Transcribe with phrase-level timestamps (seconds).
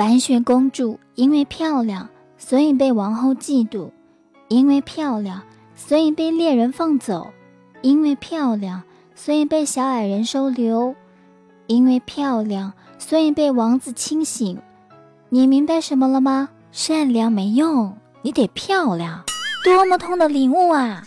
[0.00, 3.90] 白雪公主因为漂亮，所以被王后嫉妒；
[4.48, 5.42] 因为漂亮，
[5.76, 7.30] 所以被猎人放走；
[7.82, 8.82] 因为漂亮，
[9.14, 10.94] 所以被小矮人收留；
[11.66, 14.58] 因为漂亮，所以被王子清醒。
[15.28, 16.48] 你明白什么了吗？
[16.72, 19.22] 善良没用，你得漂亮。
[19.62, 21.02] 多么痛的领悟啊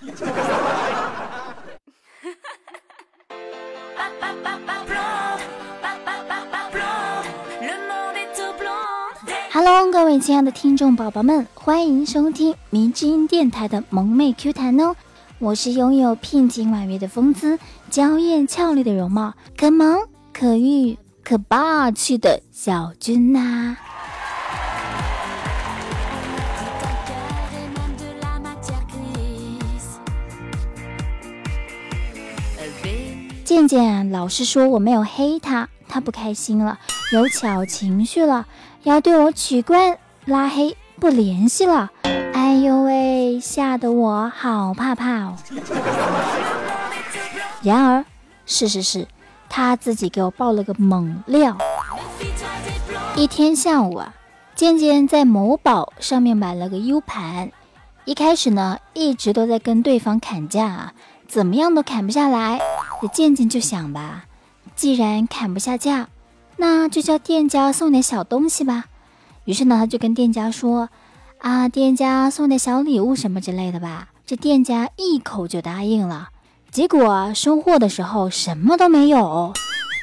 [9.66, 14.94] ！Hello，各位亲爱的听众宝宝们，欢迎收听迷之音电台的萌妹 Q 弹哦！
[15.40, 17.58] 我是拥有聘景婉约的风姿、
[17.90, 20.02] 娇艳俏丽的容貌、可萌
[20.34, 23.78] 可欲可霸气的小君呐。
[33.46, 36.80] 健健老是说我没有黑他，他不开心了，
[37.14, 38.46] 有小情绪了。
[38.84, 41.90] 要对我取关、拉黑、不联系了，
[42.34, 45.38] 哎呦喂，吓得我好怕怕哦。
[47.64, 48.04] 然而，
[48.46, 49.08] 事实是，
[49.48, 51.58] 他自己给我爆了个猛料。
[53.16, 54.14] 一天下午啊，
[54.54, 57.52] 渐渐在某宝上面买了个 U 盘，
[58.04, 60.92] 一开始呢，一直都在跟对方砍价，
[61.26, 62.60] 怎么样都砍不下来。
[63.02, 64.26] 这渐渐就想吧，
[64.76, 66.10] 既然砍不下价。
[66.58, 68.86] 那就叫店家送点小东西吧。
[69.46, 70.90] 于是呢，他就跟店家说
[71.40, 76.30] ：“啊，店家送点小礼物什么之类的吧。”这店家一口就答应了。
[76.72, 79.54] 结果收货的时候什么都没有。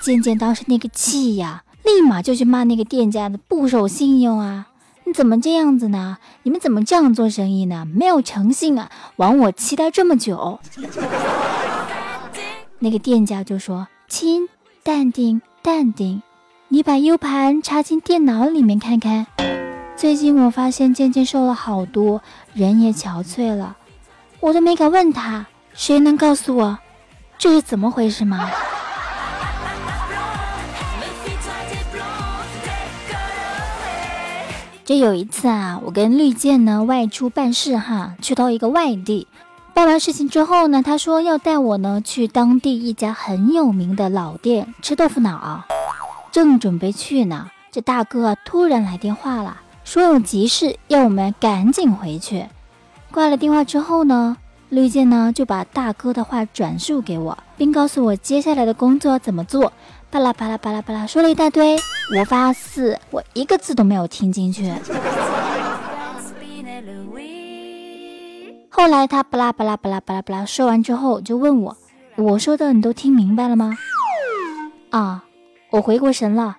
[0.04, 4.68] 渐渐当时那个气呀，立马就去骂那个店家的不守信用啊！
[5.04, 6.18] 你怎么这样子呢？
[6.42, 7.86] 你们怎么这样做生意呢？
[7.86, 8.90] 没有诚信啊！
[9.16, 10.60] 枉我期待这么久。
[12.80, 14.48] 那个店家就说：“亲，
[14.82, 16.22] 淡定，淡定。”
[16.72, 19.26] 你把 U 盘插进电脑里面看看。
[19.96, 22.22] 最近我发现渐渐瘦了好多，
[22.54, 23.76] 人也憔悴了。
[24.38, 26.78] 我都没敢问他，谁能告诉我
[27.36, 28.48] 这是怎么回事吗？
[34.84, 39.26] 这有一次啊，我跟绿箭呢外出办事哈，去到一个外地，
[39.74, 45.64] 办完事情之后呢，他说要带我呢去当地一家很有名的老店吃豆腐脑。
[46.32, 52.46] 正准备去呢，这大哥突然来电话了，说有急事要我们赶紧回去。
[53.10, 54.36] 挂了电话之后呢，
[54.68, 59.72] 绿箭呢就把大哥的话转述给我，并告诉我接下来的工作怎么做。
[60.10, 61.76] 巴拉巴拉巴拉巴拉说了一大堆，
[62.16, 64.72] 我发誓我一个字都没有听进去。
[68.68, 71.76] 后来他巴拉巴拉巴拉巴拉巴拉说完之后，就问我，
[72.16, 73.76] 我说的你都听明白了吗？
[74.90, 75.24] 啊。
[75.70, 76.56] 我回过神了，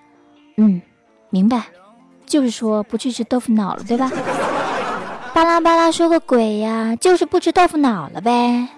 [0.56, 0.80] 嗯，
[1.28, 1.64] 明白，
[2.24, 4.10] 就是说不去吃豆腐脑了，对吧？
[5.34, 8.68] 巴拉巴拉说个鬼呀，就是不吃豆腐脑了呗。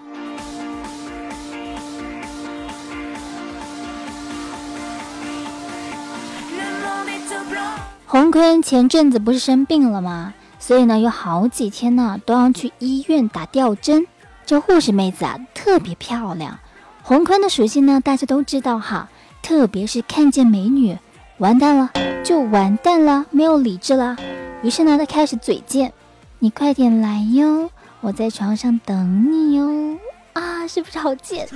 [8.05, 10.33] 洪坤前阵子不是生病了吗？
[10.59, 14.05] 所以呢，有好几天呢都要去医院打吊针。
[14.45, 16.59] 这护士妹子啊，特别漂亮。
[17.03, 19.09] 洪坤的属性呢，大家都知道哈。
[19.45, 20.97] 特别是看见美女，
[21.37, 21.91] 完蛋了，
[22.23, 24.17] 就完蛋了，没有理智了。
[24.63, 25.93] 于是呢，他开始嘴贱
[26.39, 27.69] ：“你快点来哟，
[28.01, 29.99] 我在床上等你哟。”
[30.33, 31.47] 啊，是不是好贱？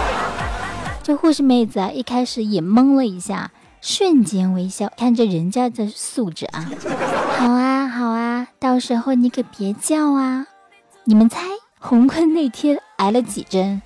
[1.02, 3.50] 这护士妹子啊，一开始也懵了一下，
[3.80, 6.70] 瞬间微笑，看着人家的素质啊。
[7.38, 10.48] 好啊，好啊，到时候你可别叫啊。
[11.04, 11.40] 你们猜，
[11.78, 13.80] 洪坤那天挨了几针？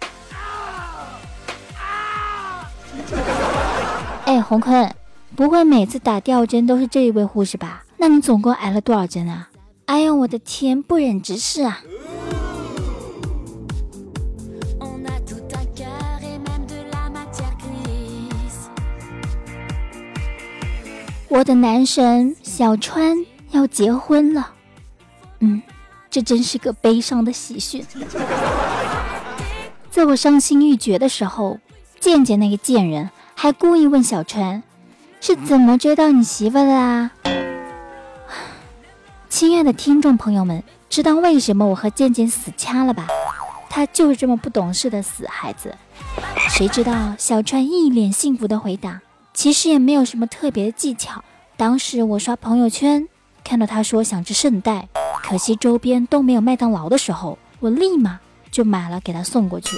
[4.31, 4.95] 哎，洪坤，
[5.35, 7.83] 不会每次打吊针都是这一位护士吧？
[7.97, 9.49] 那你总共挨了多少针啊？
[9.87, 11.81] 哎呦，我的天，不忍直视啊！
[21.27, 24.53] 我的男神小川要结婚了，
[25.41, 25.61] 嗯，
[26.09, 27.85] 这真是个悲伤的喜讯。
[29.91, 31.59] 在我伤心欲绝的时候，
[31.99, 33.11] 见见那个贱人。
[33.43, 34.63] 还故意问小川
[35.19, 37.11] 是怎么追到你媳妇的啊？
[39.31, 43.07] 亲爱的听众朋友们，知道为什么我和健健死掐了吧？
[43.71, 45.75] 他就是这么不懂事的死孩子。
[46.51, 49.01] 谁知道小川一脸幸福的回答，
[49.33, 51.25] 其实也没有什么特别的技巧。
[51.57, 53.09] 当时我刷朋友圈，
[53.43, 54.87] 看到他说想吃圣代，
[55.23, 58.21] 可惜周边都没有麦当劳的时候，我立马
[58.51, 59.71] 就买了给他送过去。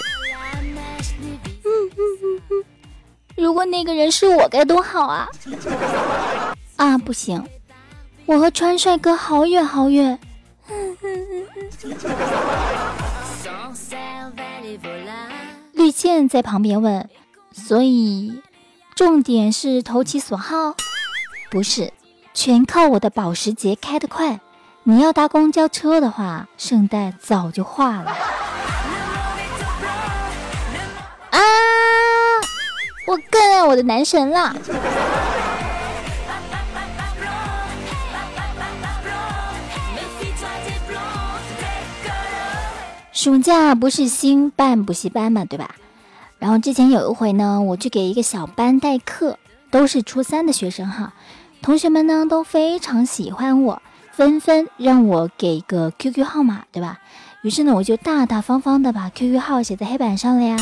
[3.37, 5.29] 如果那个人是我该多好啊！
[6.77, 7.45] 啊，不行，
[8.27, 10.19] 我和川帅哥好远好远。
[15.73, 17.09] 绿箭在旁边问
[17.53, 18.41] ：“所以
[18.95, 20.75] 重点是投其所好？
[21.51, 21.93] 不是，
[22.35, 24.41] 全靠我的保时捷开得快。
[24.85, 28.15] 你要搭公交车的话，圣诞早就化了。”
[33.13, 34.57] 我更爱我的男神了。
[43.13, 45.75] 暑假不是新办补习班嘛，对吧？
[46.39, 49.39] 然后之前有一回呢，我去给一个小班代课，
[49.71, 51.13] 都是初三的学生哈。
[51.61, 53.83] 同学们呢都非常喜欢我，
[54.13, 56.99] 纷纷让我给个 QQ 号码，对吧？
[57.43, 60.57] 于是呢，我就大大方方的把 QQ 号写在黑板上了呀，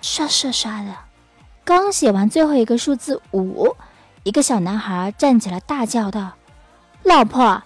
[0.00, 0.94] 刷刷刷的。
[1.64, 3.74] 刚写完最后一个数字五，
[4.24, 6.32] 一个小男孩站起来大叫道
[7.04, 7.62] ：“老婆，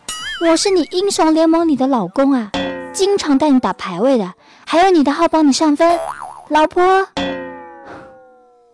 [0.47, 2.51] 我是你英雄联盟里的老公啊！”
[2.93, 4.35] 经常带你打排位的，
[4.67, 5.99] 还有你的号帮你上分，
[6.49, 7.09] 老婆，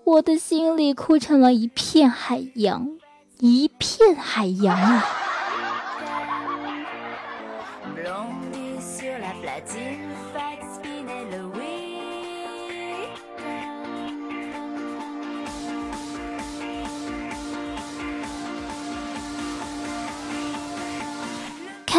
[0.04, 2.86] 我的心里哭成了一片海洋，
[3.38, 5.06] 一片海洋啊！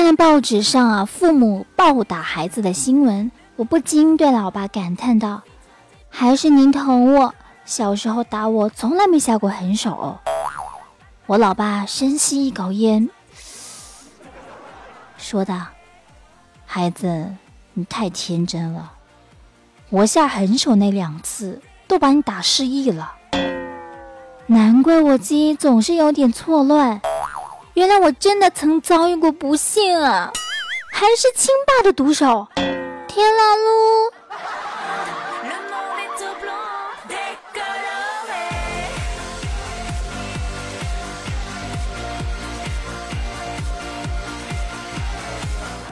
[0.03, 5.43] 看报纸上啊，父母暴打孩子的新闻，我不禁对老爸感叹道
[6.09, 10.17] ：“还是您疼我，小时候打我从来没下过狠手。”
[11.27, 13.11] 我老爸深吸一口烟，
[15.17, 15.67] 说道
[16.65, 17.35] ：“孩子，
[17.73, 18.93] 你太天真了，
[19.91, 23.13] 我下狠手那两次都把你打失忆了，
[24.47, 26.99] 难怪我记忆总是有点错乱。”
[27.73, 30.29] 原来我真的曾遭遇过不幸啊，
[30.91, 32.45] 还是亲爸的毒手！
[33.07, 34.11] 天啦噜！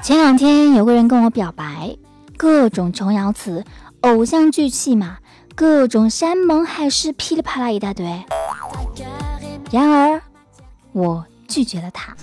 [0.04, 1.96] 前两天有个人跟我表白，
[2.36, 3.64] 各种琼瑶词、
[4.02, 5.20] 偶像剧戏码，
[5.56, 8.06] 各种山盟海誓，噼里啪啦一大堆。
[9.72, 10.22] 然而，
[10.92, 11.25] 我。
[11.50, 12.16] 拒绝了他，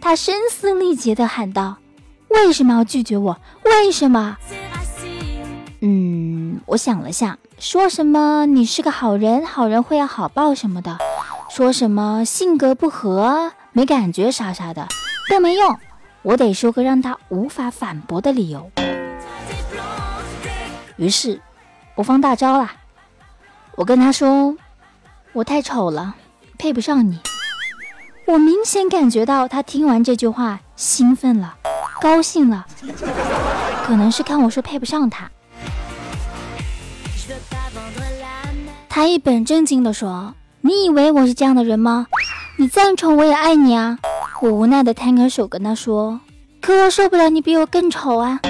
[0.00, 1.76] 他声嘶力竭地喊道
[2.28, 3.38] ：“为什么要拒绝我？
[3.64, 4.36] 为什么？”
[5.80, 10.98] 嗯，我想了下，说什么你是个好人，好人会要好报什么的，
[11.48, 14.86] 说什么性格不合，没感觉啥啥的
[15.30, 15.78] 都没用，
[16.22, 18.70] 我得说个让他无法反驳的理由。
[20.96, 21.40] 于是，
[21.94, 22.70] 我放大招了，
[23.76, 24.56] 我跟他说
[25.32, 26.16] ：“我太丑了。”
[26.58, 27.18] 配不上你，
[28.26, 31.54] 我明显感觉到他听完这句话兴奋了，
[32.00, 32.66] 高兴了，
[33.84, 35.30] 可能是看我说配不上他。
[38.88, 42.06] 他一本正经地说：“你以为我是这样的人吗？
[42.58, 43.98] 你再丑我也爱你啊！”
[44.42, 46.20] 我无奈的摊开手跟他说
[46.60, 48.40] ：“可我受不了你比我更丑啊！”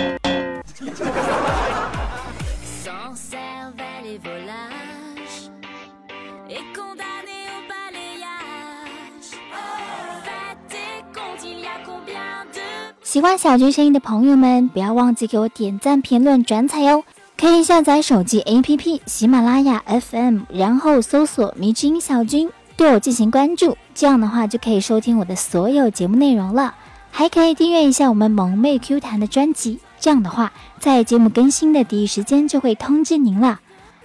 [13.13, 17.05] 喜欢小军声音的朋友们，不要忘记给我点赞、评论、转采哟！
[17.37, 23.77] 可以下载手机 APP 喜马拉雅 FM，然后搜索“迷之音小军”，对我进行关注。
[23.95, 26.75] 这样的话就可以收听我的所有节目内容了。
[27.11, 33.61] 还可以订阅一下我们萌妹 Q 弹的专辑，这样的话在节目更新的第一时间就会通知您了。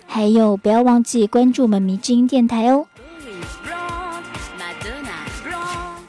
[0.05, 2.85] 还有，不要忘记关注我们迷之音电台哦！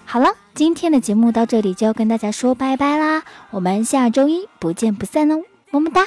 [0.05, 0.31] 好了。
[0.59, 3.23] 今天的节目到这里就要跟大家说拜拜啦，
[3.53, 6.05] 我们下周一不见不散哦，么么哒。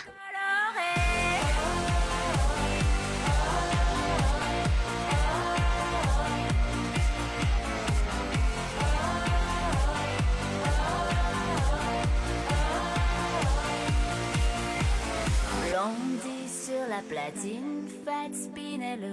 [17.10, 19.11] platine, fête spinello